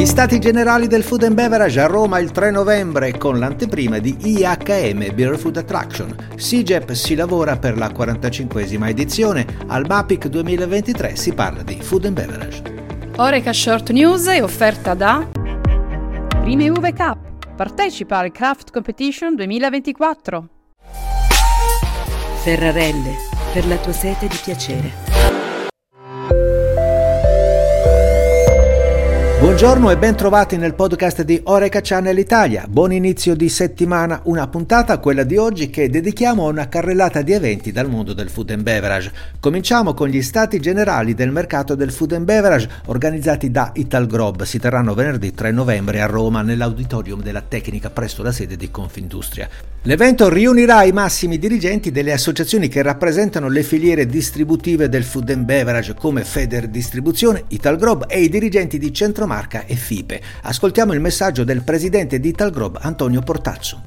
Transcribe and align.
Gli 0.00 0.06
stati 0.06 0.38
generali 0.38 0.86
del 0.86 1.02
food 1.02 1.24
and 1.24 1.34
beverage 1.34 1.78
a 1.78 1.84
Roma 1.84 2.20
il 2.20 2.30
3 2.30 2.50
novembre 2.50 3.18
con 3.18 3.38
l'anteprima 3.38 3.98
di 3.98 4.16
IHM 4.18 5.14
Beer 5.14 5.36
Food 5.36 5.58
Attraction. 5.58 6.16
SIGEP 6.36 6.92
si 6.92 7.14
lavora 7.14 7.58
per 7.58 7.76
la 7.76 7.88
45esima 7.88 8.88
edizione, 8.88 9.44
al 9.66 9.84
MAPIC 9.86 10.28
2023 10.28 11.16
si 11.16 11.34
parla 11.34 11.62
di 11.62 11.78
food 11.82 12.06
and 12.06 12.14
beverage. 12.14 12.62
Oreca 13.16 13.52
Short 13.52 13.90
News 13.90 14.26
è 14.26 14.42
offerta 14.42 14.94
da 14.94 15.28
Prime 16.28 16.70
Uve 16.70 16.94
Cup. 16.94 17.54
Partecipa 17.54 18.16
al 18.16 18.32
Craft 18.32 18.70
Competition 18.70 19.34
2024. 19.34 20.48
Ferrarelle, 22.42 23.16
per 23.52 23.66
la 23.66 23.76
tua 23.76 23.92
sete 23.92 24.28
di 24.28 24.38
piacere. 24.42 25.09
Buongiorno 29.60 29.90
e 29.90 29.98
ben 29.98 30.16
trovati 30.16 30.56
nel 30.56 30.72
podcast 30.72 31.20
di 31.20 31.38
Oreca 31.44 31.82
Channel 31.82 32.16
Italia. 32.16 32.64
Buon 32.66 32.94
inizio 32.94 33.36
di 33.36 33.50
settimana, 33.50 34.22
una 34.24 34.48
puntata, 34.48 34.96
quella 34.96 35.22
di 35.22 35.36
oggi, 35.36 35.68
che 35.68 35.90
dedichiamo 35.90 36.46
a 36.46 36.48
una 36.48 36.66
carrellata 36.66 37.20
di 37.20 37.32
eventi 37.32 37.70
dal 37.70 37.90
mondo 37.90 38.14
del 38.14 38.30
food 38.30 38.52
and 38.52 38.62
beverage. 38.62 39.12
Cominciamo 39.38 39.92
con 39.92 40.08
gli 40.08 40.22
stati 40.22 40.60
generali 40.60 41.12
del 41.12 41.30
mercato 41.30 41.74
del 41.74 41.92
food 41.92 42.12
and 42.12 42.24
beverage 42.24 42.70
organizzati 42.86 43.50
da 43.50 43.70
Italgrob. 43.74 44.44
Si 44.44 44.58
terranno 44.58 44.94
venerdì 44.94 45.34
3 45.34 45.50
novembre 45.50 46.00
a 46.00 46.06
Roma 46.06 46.40
nell'auditorium 46.40 47.20
della 47.20 47.42
Tecnica 47.46 47.90
presso 47.90 48.22
la 48.22 48.32
sede 48.32 48.56
di 48.56 48.70
Confindustria. 48.70 49.46
L'evento 49.82 50.30
riunirà 50.30 50.84
i 50.84 50.92
massimi 50.92 51.38
dirigenti 51.38 51.90
delle 51.90 52.12
associazioni 52.12 52.68
che 52.68 52.82
rappresentano 52.82 53.48
le 53.48 53.62
filiere 53.62 54.06
distributive 54.06 54.88
del 54.88 55.04
food 55.04 55.30
and 55.30 55.44
beverage 55.44 55.94
come 55.94 56.24
Feder 56.24 56.68
Distribuzione, 56.68 57.44
Italgrob 57.48 58.06
e 58.08 58.20
i 58.20 58.28
dirigenti 58.30 58.78
di 58.78 58.92
Centromarca 58.92 59.49
e 59.58 59.74
FIPE. 59.74 60.22
Ascoltiamo 60.42 60.92
il 60.92 61.00
messaggio 61.00 61.44
del 61.44 61.62
presidente 61.62 62.20
di 62.20 62.28
Italgrob, 62.28 62.78
Antonio 62.80 63.20
Portazzo. 63.20 63.86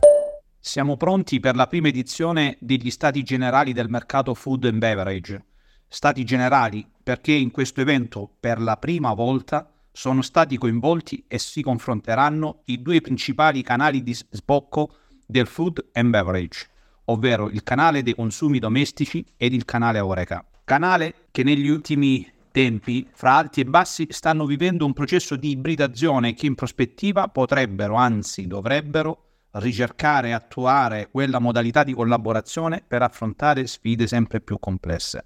Siamo 0.59 0.95
pronti 0.95 1.39
per 1.39 1.55
la 1.55 1.67
prima 1.67 1.89
edizione 1.89 2.57
degli 2.59 2.89
Stati 2.89 3.23
Generali 3.23 3.73
del 3.73 3.89
mercato 3.89 4.33
food 4.33 4.65
and 4.65 4.77
beverage. 4.77 5.45
Stati 5.87 6.23
Generali 6.23 6.87
perché 7.03 7.33
in 7.33 7.51
questo 7.51 7.81
evento 7.81 8.29
per 8.39 8.61
la 8.61 8.77
prima 8.77 9.13
volta 9.13 9.69
sono 9.91 10.21
stati 10.21 10.57
coinvolti 10.57 11.23
e 11.27 11.37
si 11.37 11.61
confronteranno 11.61 12.61
i 12.65 12.81
due 12.81 12.99
principali 13.01 13.61
canali 13.61 14.01
di 14.01 14.13
sbocco 14.13 14.95
del 15.25 15.47
food 15.47 15.89
and 15.93 16.09
beverage, 16.09 16.67
ovvero 17.05 17.49
il 17.49 17.63
canale 17.63 18.01
dei 18.01 18.15
consumi 18.15 18.59
domestici 18.59 19.25
ed 19.37 19.53
il 19.53 19.65
canale 19.65 19.99
Oreca. 19.99 20.45
Canale 20.63 21.27
che 21.31 21.43
negli 21.43 21.67
ultimi 21.67 22.25
tempi, 22.53 23.09
fra 23.11 23.35
alti 23.37 23.61
e 23.61 23.65
bassi, 23.65 24.05
stanno 24.11 24.45
vivendo 24.45 24.85
un 24.85 24.93
processo 24.93 25.35
di 25.35 25.49
ibridazione 25.49 26.35
che 26.35 26.45
in 26.45 26.53
prospettiva 26.53 27.27
potrebbero, 27.27 27.95
anzi 27.95 28.45
dovrebbero, 28.45 29.23
ricercare 29.53 30.29
e 30.29 30.31
attuare 30.31 31.09
quella 31.11 31.39
modalità 31.39 31.83
di 31.83 31.93
collaborazione 31.93 32.83
per 32.87 33.01
affrontare 33.01 33.65
sfide 33.67 34.07
sempre 34.07 34.39
più 34.39 34.57
complesse. 34.59 35.25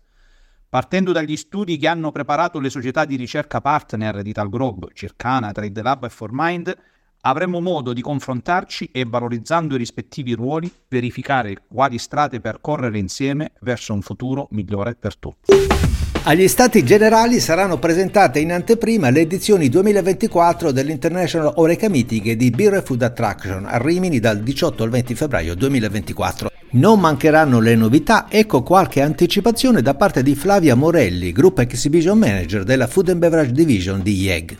Partendo 0.69 1.11
dagli 1.11 1.35
studi 1.35 1.77
che 1.77 1.87
hanno 1.87 2.11
preparato 2.11 2.59
le 2.59 2.69
società 2.69 3.05
di 3.05 3.15
ricerca 3.17 3.61
partner 3.61 4.21
di 4.21 4.31
Talgrob, 4.31 4.91
Circana, 4.93 5.51
Trade 5.51 5.81
Lab 5.81 6.05
e 6.05 6.09
ForMind, 6.09 6.77
avremo 7.21 7.59
modo 7.59 7.93
di 7.93 8.01
confrontarci 8.01 8.89
e 8.91 9.05
valorizzando 9.05 9.75
i 9.75 9.79
rispettivi 9.79 10.33
ruoli 10.33 10.71
verificare 10.87 11.63
quali 11.67 11.97
strade 11.97 12.39
percorrere 12.39 12.97
insieme 12.97 13.51
verso 13.61 13.93
un 13.93 14.01
futuro 14.01 14.47
migliore 14.51 14.95
per 14.95 15.17
tutti. 15.17 15.76
Agli 16.23 16.47
Stati 16.47 16.83
Generali 16.83 17.39
saranno 17.39 17.77
presentate 17.77 18.39
in 18.39 18.51
anteprima 18.51 19.09
le 19.09 19.21
edizioni 19.21 19.69
2024 19.69 20.71
dell'International 20.71 21.53
Oreca 21.55 21.87
Meeting 21.87 22.33
di 22.33 22.49
Beer 22.49 22.83
Food 22.83 23.01
Attraction 23.01 23.65
a 23.65 23.77
Rimini 23.77 24.19
dal 24.19 24.39
18 24.39 24.83
al 24.83 24.89
20 24.89 25.15
febbraio 25.15 25.55
2024. 25.55 26.51
Non 26.71 26.99
mancheranno 26.99 27.59
le 27.61 27.75
novità, 27.75 28.25
ecco 28.29 28.61
qualche 28.61 29.01
anticipazione 29.01 29.81
da 29.81 29.95
parte 29.95 30.21
di 30.21 30.35
Flavia 30.35 30.75
Morelli, 30.75 31.31
Group 31.31 31.59
Exhibition 31.59 32.17
Manager 32.17 32.63
della 32.63 32.87
Food 32.87 33.09
and 33.09 33.19
Beverage 33.19 33.53
Division 33.53 34.01
di 34.01 34.21
IEG. 34.21 34.57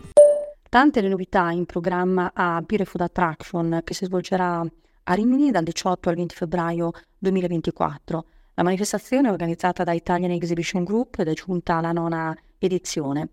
Tante 0.70 1.02
le 1.02 1.10
novità 1.10 1.52
in 1.52 1.66
programma 1.66 2.32
a 2.34 2.62
Beer 2.66 2.86
Food 2.86 3.02
Attraction 3.02 3.82
che 3.84 3.94
si 3.94 4.06
svolgerà 4.06 4.66
a 5.04 5.14
Rimini 5.14 5.52
dal 5.52 5.64
18 5.64 6.10
al 6.10 6.16
20 6.16 6.36
febbraio 6.36 6.92
2024. 7.18 8.26
La 8.58 8.64
manifestazione 8.64 9.28
è 9.28 9.32
organizzata 9.32 9.84
da 9.84 9.94
Italian 9.94 10.32
Exhibition 10.32 10.84
Group 10.84 11.20
ed 11.20 11.28
è 11.28 11.34
giunta 11.34 11.76
alla 11.76 11.92
nona 11.92 12.36
edizione. 12.58 13.30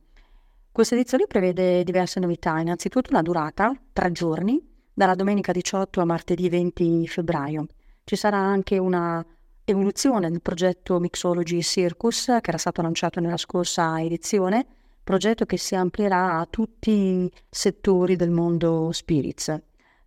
Questa 0.71 0.95
edizione 0.95 1.27
prevede 1.27 1.83
diverse 1.83 2.21
novità, 2.21 2.59
innanzitutto 2.59 3.09
una 3.09 3.23
durata, 3.23 3.75
tre 3.95 4.13
giorni, 4.13 4.63
dalla 4.93 5.15
domenica 5.15 5.51
18 5.51 6.03
a 6.03 6.05
martedì 6.05 6.51
20 6.51 7.07
febbraio. 7.09 7.67
Ci 8.05 8.17
sarà 8.17 8.37
anche 8.37 8.77
una 8.77 9.25
evoluzione 9.65 10.29
del 10.29 10.43
progetto 10.43 11.01
Mixology 11.01 11.63
Circus 11.63 12.25
che 12.43 12.51
era 12.51 12.59
stato 12.59 12.83
lanciato 12.83 13.19
nella 13.19 13.39
scorsa 13.39 13.99
edizione, 14.03 14.67
progetto 15.03 15.47
che 15.47 15.57
si 15.57 15.75
amplierà 15.75 16.39
a 16.39 16.47
tutti 16.51 16.91
i 16.91 17.33
settori 17.49 18.17
del 18.17 18.31
mondo 18.31 18.93
spirits. 18.93 19.59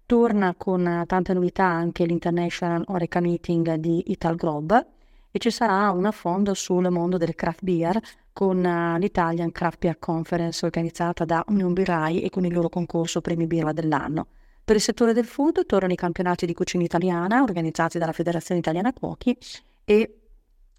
Torna 0.05 0.53
con 0.55 1.05
tante 1.07 1.33
novità 1.33 1.65
anche 1.65 2.05
l'International 2.05 2.83
Oreca 2.89 3.19
Meeting 3.19 3.73
di 3.77 4.11
Italgrob 4.11 4.95
e 5.37 5.39
ci 5.39 5.51
sarà 5.51 5.91
un 5.91 6.05
affondo 6.05 6.55
sul 6.55 6.89
mondo 6.89 7.17
del 7.17 7.35
craft 7.35 7.63
beer 7.63 7.99
con 8.33 8.59
l'Italian 8.99 9.51
Craft 9.51 9.77
Beer 9.77 9.99
Conference 9.99 10.65
organizzata 10.65 11.25
da 11.25 11.43
Union 11.49 11.73
Birrai 11.73 12.21
e 12.21 12.31
con 12.31 12.43
il 12.43 12.53
loro 12.53 12.69
concorso 12.69 13.21
Premi 13.21 13.45
Birra 13.45 13.71
dell'anno. 13.71 14.27
Per 14.63 14.75
il 14.75 14.81
settore 14.81 15.13
del 15.13 15.25
food 15.25 15.65
tornano 15.67 15.93
i 15.93 15.95
campionati 15.95 16.47
di 16.47 16.53
cucina 16.53 16.83
italiana 16.83 17.43
organizzati 17.43 17.99
dalla 17.99 18.13
Federazione 18.13 18.59
Italiana 18.59 18.93
Cuochi 18.93 19.37
e 19.85 20.19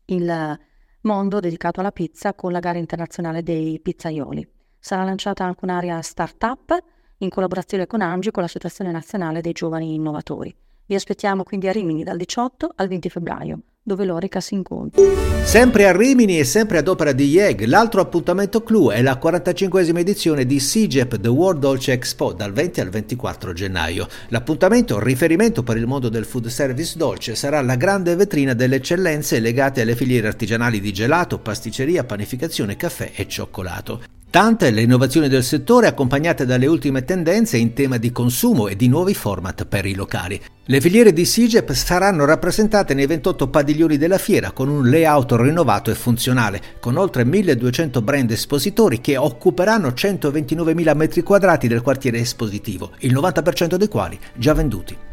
il 0.07 0.59
mondo 1.03 1.41
dedicato 1.41 1.79
alla 1.79 1.93
pizza 1.93 2.35
con 2.35 2.51
la 2.51 2.59
gara 2.59 2.79
internazionale 2.79 3.45
dei 3.45 3.79
pizzaioli. 3.79 4.47
Sarà 4.79 5.05
lanciata 5.05 5.45
anche 5.45 5.61
un'area 5.63 6.03
startup 6.03 6.77
in 7.19 7.29
collaborazione 7.29 7.87
con 7.87 8.01
Angi 8.01 8.33
con 8.33 8.43
l'Associazione 8.43 8.91
Nazionale 8.91 9.41
dei 9.41 9.53
Giovani 9.53 9.95
Innovatori. 9.95 10.55
Vi 10.85 10.95
aspettiamo 10.97 11.45
quindi 11.45 11.69
a 11.69 11.73
Rimini 11.73 12.03
dal 12.03 12.17
18 12.17 12.73
al 12.75 12.89
20 12.89 13.09
febbraio 13.09 13.61
dove 13.89 14.05
l'Orica 14.05 14.41
si 14.41 14.55
incontra. 14.55 15.03
Sempre 15.43 15.89
a 15.89 15.97
Rimini 15.97 16.39
e 16.39 16.45
sempre 16.45 16.79
ad 16.79 16.87
opera 16.87 17.13
di 17.13 17.25
YEG, 17.25 17.65
l'altro 17.65 18.03
appuntamento 18.03 18.63
clou 18.63 18.91
è 18.91 19.01
la 19.03 19.19
45esima 19.21 19.99
edizione 19.99 20.45
di 20.45 20.61
SIGEP 20.61 21.19
The 21.19 21.29
World 21.29 21.59
Dolce 21.59 21.93
Expo 21.93 22.33
dal 22.35 22.53
20 22.53 22.81
al 22.83 22.91
24 22.91 23.53
gennaio. 23.55 24.07
L'appuntamento, 24.29 25.01
riferimento 25.01 25.63
per 25.63 25.79
il 25.79 25.87
mondo 25.87 26.11
del 26.11 26.27
food 26.27 26.49
service 26.49 26.99
dolce, 26.99 27.35
sarà 27.35 27.63
la 27.63 27.77
grande 27.77 28.15
vetrina 28.15 28.53
delle 28.53 28.77
eccellenze 28.77 29.41
legate 29.41 29.81
alle 29.81 29.97
filiere 29.97 30.29
artigianali 30.29 30.81
di 30.81 30.93
gelato, 30.93 31.39
pasticceria, 31.39 32.05
panificazione, 32.05 32.77
caffè 32.77 33.13
e 33.15 33.27
cioccolato. 33.27 34.18
Tante 34.31 34.71
le 34.71 34.83
innovazioni 34.83 35.27
del 35.27 35.43
settore 35.43 35.87
accompagnate 35.87 36.45
dalle 36.45 36.67
ultime 36.67 37.03
tendenze 37.03 37.57
in 37.57 37.73
tema 37.73 37.97
di 37.97 38.13
consumo 38.13 38.69
e 38.69 38.77
di 38.77 38.87
nuovi 38.87 39.15
format 39.15 39.65
per 39.65 39.87
i 39.87 39.95
locali. 39.95 40.39
Le 40.67 40.81
filiere 40.83 41.15
di 41.15 41.25
SIGEP 41.25 41.73
saranno 41.73 42.27
rappresentate 42.27 42.93
nei 42.93 43.07
28 43.07 43.49
padiglioni 43.49 43.97
della 43.97 44.19
fiera 44.19 44.51
con 44.51 44.69
un 44.69 44.91
layout 44.91 45.33
rinnovato 45.33 45.91
e 45.91 45.95
funzionale, 45.95 46.61
con 46.79 46.99
oltre 46.99 47.25
1200 47.25 48.03
brand 48.03 48.31
espositori 48.31 49.01
che 49.01 49.17
occuperanno 49.17 49.89
129.000 49.89 50.75
m2 50.75 51.67
del 51.67 51.81
quartiere 51.81 52.19
espositivo, 52.19 52.91
il 52.99 53.15
90% 53.15 53.77
dei 53.77 53.89
quali 53.89 54.19
già 54.35 54.53
venduti. 54.53 55.08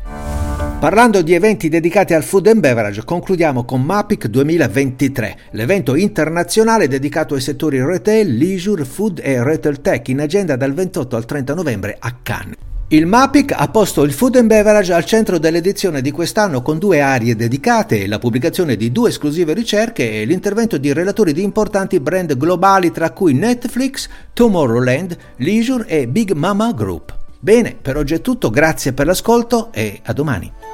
Parlando 0.86 1.24
di 1.24 1.34
eventi 1.34 1.68
dedicati 1.68 2.14
al 2.14 2.22
food 2.22 2.46
and 2.46 2.60
beverage, 2.60 3.04
concludiamo 3.04 3.66
con 3.66 3.82
MAPIC 3.82 4.28
2023, 4.28 5.38
l'evento 5.54 5.96
internazionale 5.96 6.88
dedicato 6.88 7.34
ai 7.34 7.42
settori 7.42 7.84
retail, 7.84 8.38
leisure, 8.38 8.86
food 8.86 9.20
e 9.24 9.42
retail 9.44 9.82
tech 9.82 10.08
in 10.10 10.22
agenda 10.22 10.56
dal 10.56 10.74
28 10.74 11.16
al 11.16 11.26
30 11.26 11.56
novembre 11.56 11.98
a 11.98 12.16
Cannes. 12.22 12.58
Il 12.90 13.08
MAPIC 13.08 13.56
ha 13.58 13.68
posto 13.70 14.04
il 14.04 14.14
food 14.14 14.36
and 14.36 14.46
beverage 14.46 14.94
al 14.94 15.06
centro 15.06 15.40
dell'edizione 15.40 16.04
di 16.04 16.12
quest'anno 16.12 16.62
con 16.62 16.78
due 16.78 17.02
aree 17.02 17.36
dedicate, 17.36 18.06
la 18.06 18.20
pubblicazione 18.20 18.76
di 18.76 18.92
due 18.92 19.10
esclusive 19.10 19.54
ricerche 19.54 20.22
e 20.22 20.26
l'intervento 20.26 20.78
di 20.78 20.94
relatori 20.94 21.34
di 21.34 21.42
importanti 21.42 22.00
brand 22.00 22.38
globali 22.38 22.92
tra 22.92 23.10
cui 23.10 23.34
Netflix, 23.34 24.08
Tomorrowland, 24.34 25.18
Leisure 25.38 25.88
e 25.88 26.08
Big 26.08 26.34
Mama 26.34 26.72
Group. 26.74 27.24
Bene, 27.40 27.76
per 27.80 27.98
oggi 27.98 28.14
è 28.14 28.22
tutto, 28.22 28.52
grazie 28.52 28.94
per 28.94 29.08
l'ascolto 29.08 29.72
e 29.72 30.00
a 30.04 30.14
domani. 30.14 30.65